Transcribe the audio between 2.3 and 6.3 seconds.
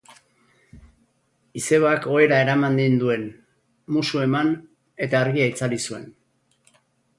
eraman ninduen, musu eman, eta argia itzali zuen.